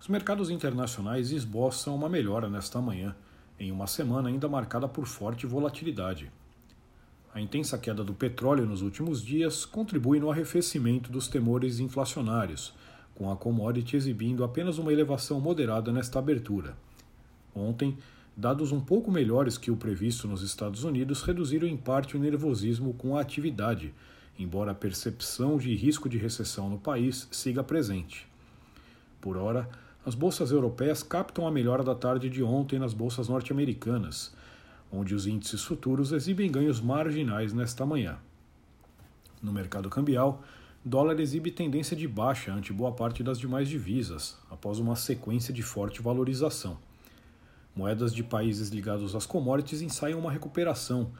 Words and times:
Os 0.00 0.06
mercados 0.06 0.48
internacionais 0.48 1.32
esboçam 1.32 1.94
uma 1.94 2.08
melhora 2.08 2.48
nesta 2.48 2.80
manhã, 2.80 3.14
em 3.58 3.72
uma 3.72 3.86
semana 3.86 4.28
ainda 4.28 4.48
marcada 4.48 4.88
por 4.88 5.06
forte 5.06 5.46
volatilidade. 5.46 6.30
A 7.34 7.40
intensa 7.40 7.76
queda 7.76 8.02
do 8.02 8.14
petróleo 8.14 8.64
nos 8.64 8.80
últimos 8.80 9.22
dias 9.22 9.64
contribui 9.64 10.18
no 10.20 10.30
arrefecimento 10.30 11.10
dos 11.10 11.28
temores 11.28 11.78
inflacionários, 11.78 12.72
com 13.14 13.30
a 13.30 13.36
commodity 13.36 13.96
exibindo 13.96 14.44
apenas 14.44 14.78
uma 14.78 14.92
elevação 14.92 15.40
moderada 15.40 15.92
nesta 15.92 16.20
abertura. 16.20 16.76
Ontem, 17.54 17.98
dados 18.36 18.70
um 18.70 18.80
pouco 18.80 19.10
melhores 19.10 19.58
que 19.58 19.70
o 19.70 19.76
previsto 19.76 20.28
nos 20.28 20.42
Estados 20.42 20.84
Unidos 20.84 21.22
reduziram 21.22 21.66
em 21.66 21.76
parte 21.76 22.16
o 22.16 22.20
nervosismo 22.20 22.94
com 22.94 23.16
a 23.16 23.20
atividade, 23.20 23.92
embora 24.38 24.70
a 24.70 24.74
percepção 24.74 25.58
de 25.58 25.74
risco 25.74 26.08
de 26.08 26.16
recessão 26.16 26.70
no 26.70 26.78
país 26.78 27.28
siga 27.32 27.64
presente. 27.64 28.28
Por 29.20 29.36
ora, 29.36 29.68
as 30.08 30.14
bolsas 30.14 30.50
europeias 30.50 31.02
captam 31.02 31.46
a 31.46 31.50
melhora 31.50 31.84
da 31.84 31.94
tarde 31.94 32.30
de 32.30 32.42
ontem 32.42 32.78
nas 32.78 32.94
bolsas 32.94 33.28
norte-americanas, 33.28 34.34
onde 34.90 35.14
os 35.14 35.26
índices 35.26 35.62
futuros 35.62 36.12
exibem 36.12 36.50
ganhos 36.50 36.80
marginais 36.80 37.52
nesta 37.52 37.84
manhã. 37.84 38.16
No 39.42 39.52
mercado 39.52 39.90
cambial, 39.90 40.42
dólar 40.82 41.20
exibe 41.20 41.50
tendência 41.50 41.94
de 41.94 42.08
baixa 42.08 42.50
ante 42.50 42.72
boa 42.72 42.90
parte 42.90 43.22
das 43.22 43.38
demais 43.38 43.68
divisas, 43.68 44.38
após 44.50 44.78
uma 44.78 44.96
sequência 44.96 45.52
de 45.52 45.62
forte 45.62 46.00
valorização. 46.00 46.78
Moedas 47.76 48.14
de 48.14 48.24
países 48.24 48.70
ligados 48.70 49.14
às 49.14 49.26
commodities 49.26 49.82
ensaiam 49.82 50.20
uma 50.20 50.32
recuperação, 50.32 51.10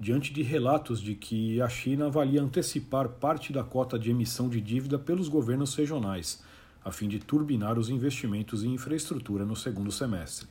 diante 0.00 0.32
de 0.32 0.40
relatos 0.40 0.98
de 1.02 1.14
que 1.14 1.60
a 1.60 1.68
China 1.68 2.06
avalia 2.06 2.40
antecipar 2.40 3.06
parte 3.06 3.52
da 3.52 3.62
cota 3.62 3.98
de 3.98 4.10
emissão 4.10 4.48
de 4.48 4.62
dívida 4.62 4.98
pelos 4.98 5.28
governos 5.28 5.74
regionais 5.74 6.42
a 6.84 6.90
fim 6.90 7.08
de 7.08 7.18
turbinar 7.18 7.78
os 7.78 7.90
investimentos 7.90 8.64
em 8.64 8.74
infraestrutura 8.74 9.44
no 9.44 9.54
segundo 9.54 9.92
semestre. 9.92 10.48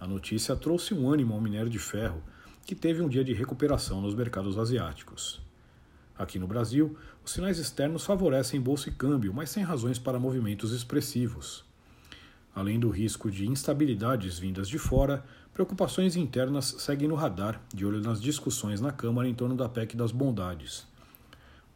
A 0.00 0.06
notícia 0.06 0.56
trouxe 0.56 0.94
um 0.94 1.10
ânimo 1.10 1.34
ao 1.34 1.40
minério 1.40 1.70
de 1.70 1.78
ferro, 1.78 2.22
que 2.64 2.74
teve 2.74 3.02
um 3.02 3.08
dia 3.08 3.24
de 3.24 3.32
recuperação 3.32 4.00
nos 4.00 4.14
mercados 4.14 4.58
asiáticos. 4.58 5.40
Aqui 6.18 6.38
no 6.38 6.48
Brasil, 6.48 6.98
os 7.24 7.30
sinais 7.30 7.58
externos 7.58 8.04
favorecem 8.04 8.60
bolsa 8.60 8.88
e 8.88 8.92
câmbio, 8.92 9.32
mas 9.32 9.50
sem 9.50 9.62
razões 9.62 9.98
para 10.00 10.18
movimentos 10.18 10.72
expressivos. 10.72 11.64
Além 12.52 12.80
do 12.80 12.90
risco 12.90 13.30
de 13.30 13.46
instabilidades 13.46 14.36
vindas 14.36 14.68
de 14.68 14.78
fora, 14.78 15.24
preocupações 15.54 16.16
internas 16.16 16.74
seguem 16.78 17.06
no 17.06 17.14
radar, 17.14 17.60
de 17.72 17.86
olho 17.86 18.00
nas 18.00 18.20
discussões 18.20 18.80
na 18.80 18.90
Câmara 18.90 19.28
em 19.28 19.34
torno 19.34 19.54
da 19.54 19.68
PEC 19.68 19.96
das 19.96 20.10
bondades. 20.10 20.84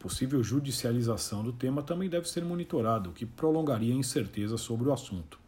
Possível 0.02 0.42
judicialização 0.42 1.44
do 1.44 1.52
tema 1.52 1.80
também 1.80 2.08
deve 2.08 2.28
ser 2.28 2.44
monitorado, 2.44 3.10
o 3.10 3.12
que 3.12 3.24
prolongaria 3.24 3.94
a 3.94 3.96
incerteza 3.96 4.56
sobre 4.56 4.88
o 4.88 4.92
assunto. 4.92 5.38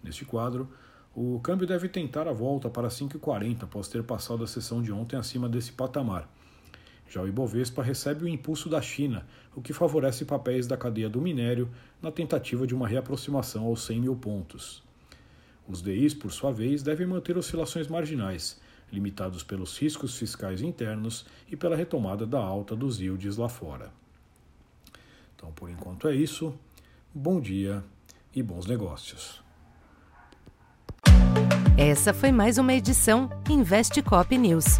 Neste 0.00 0.24
quadro, 0.24 0.70
o 1.12 1.40
câmbio 1.40 1.66
deve 1.66 1.88
tentar 1.88 2.28
a 2.28 2.32
volta 2.32 2.70
para 2.70 2.86
5,40 2.86 3.64
após 3.64 3.88
ter 3.88 4.04
passado 4.04 4.44
a 4.44 4.46
sessão 4.46 4.80
de 4.80 4.92
ontem 4.92 5.16
acima 5.16 5.48
desse 5.48 5.72
patamar. 5.72 6.32
Já 7.08 7.20
o 7.20 7.26
Ibovespa 7.26 7.82
recebe 7.82 8.24
o 8.24 8.28
impulso 8.28 8.68
da 8.68 8.80
China, 8.80 9.26
o 9.56 9.60
que 9.60 9.72
favorece 9.72 10.24
papéis 10.24 10.68
da 10.68 10.76
cadeia 10.76 11.08
do 11.08 11.20
minério 11.20 11.68
na 12.00 12.12
tentativa 12.12 12.68
de 12.68 12.76
uma 12.76 12.86
reaproximação 12.86 13.64
aos 13.64 13.82
100 13.82 14.02
mil 14.02 14.14
pontos. 14.14 14.84
Os 15.66 15.82
DIs, 15.82 16.14
por 16.14 16.30
sua 16.30 16.52
vez, 16.52 16.84
devem 16.84 17.08
manter 17.08 17.36
oscilações 17.36 17.88
marginais, 17.88 18.60
limitados 18.92 19.42
pelos 19.42 19.78
riscos 19.78 20.16
fiscais 20.16 20.62
internos 20.62 21.24
e 21.48 21.56
pela 21.56 21.76
retomada 21.76 22.26
da 22.26 22.38
alta 22.38 22.74
dos 22.74 23.00
yields 23.00 23.36
lá 23.36 23.48
fora. 23.48 23.90
Então, 25.36 25.52
por 25.52 25.70
enquanto 25.70 26.08
é 26.08 26.14
isso. 26.14 26.54
Bom 27.14 27.40
dia 27.40 27.82
e 28.34 28.42
bons 28.42 28.66
negócios. 28.66 29.42
Essa 31.76 32.12
foi 32.12 32.30
mais 32.30 32.58
uma 32.58 32.74
edição 32.74 33.30
Investe 33.48 34.02
Cop 34.02 34.36
News. 34.36 34.78